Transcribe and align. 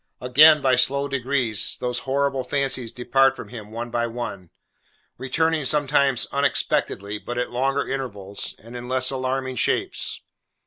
Again, 0.19 0.63
by 0.63 0.77
slow 0.77 1.07
degrees, 1.07 1.77
these 1.79 1.99
horrible 1.99 2.43
fancies 2.43 2.91
depart 2.91 3.35
from 3.35 3.49
him 3.49 3.69
one 3.69 3.91
by 3.91 4.07
one: 4.07 4.49
returning 5.19 5.63
sometimes, 5.63 6.25
unexpectedly, 6.31 7.19
but 7.19 7.37
at 7.37 7.51
longer 7.51 7.87
intervals, 7.87 8.55
and 8.57 8.75
in 8.75 8.87
less 8.89 9.11
alarming 9.11 9.57
shapes. 9.57 10.21